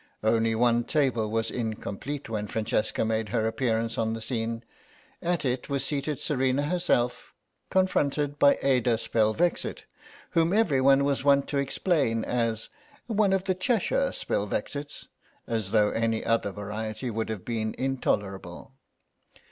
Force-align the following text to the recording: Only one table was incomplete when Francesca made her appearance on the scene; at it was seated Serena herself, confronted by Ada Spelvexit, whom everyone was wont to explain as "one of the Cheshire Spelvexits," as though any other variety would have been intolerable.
Only 0.23 0.55
one 0.55 0.83
table 0.85 1.29
was 1.29 1.51
incomplete 1.51 2.27
when 2.27 2.47
Francesca 2.47 3.05
made 3.05 3.29
her 3.29 3.45
appearance 3.45 3.99
on 3.99 4.13
the 4.13 4.21
scene; 4.23 4.63
at 5.21 5.45
it 5.45 5.69
was 5.69 5.85
seated 5.85 6.19
Serena 6.19 6.63
herself, 6.63 7.35
confronted 7.69 8.39
by 8.39 8.57
Ada 8.63 8.95
Spelvexit, 8.97 9.83
whom 10.31 10.53
everyone 10.53 11.03
was 11.03 11.23
wont 11.23 11.47
to 11.49 11.59
explain 11.59 12.23
as 12.25 12.69
"one 13.05 13.31
of 13.31 13.43
the 13.43 13.53
Cheshire 13.53 14.11
Spelvexits," 14.11 15.05
as 15.45 15.69
though 15.69 15.91
any 15.91 16.25
other 16.25 16.51
variety 16.51 17.11
would 17.11 17.29
have 17.29 17.45
been 17.45 17.75
intolerable. 17.77 18.73